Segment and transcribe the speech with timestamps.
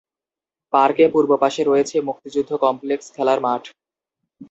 [0.73, 3.63] পার্কের পূর্ব পাশে রয়েছে মুক্তিযুদ্ধ কমপ্লেক্স, খেলার মাঠ।